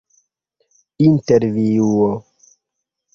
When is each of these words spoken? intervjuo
intervjuo 1.05 2.09